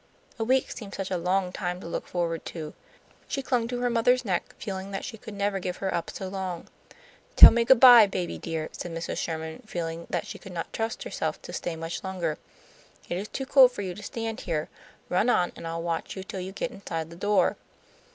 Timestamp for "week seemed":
0.43-0.95